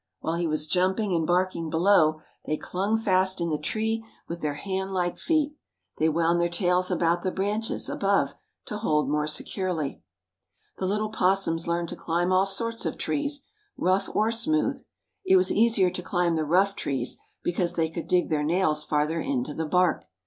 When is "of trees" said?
12.87-13.43